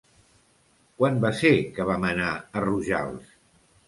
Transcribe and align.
Quan 1.01 1.19
va 1.25 1.29
ser 1.39 1.51
que 1.75 1.85
vam 1.89 2.07
anar 2.13 2.31
a 2.57 2.65
Rojals? 2.65 3.29